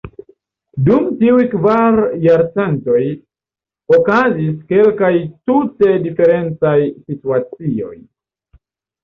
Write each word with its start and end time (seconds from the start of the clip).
Dum 0.85 1.03
tiuj 1.17 1.43
kvar 1.51 1.97
jarcentoj, 2.23 3.01
okazis 3.99 4.57
kelkaj 4.73 5.13
tute 5.51 5.93
diferencaj 6.09 6.75
situacioj. 6.89 7.95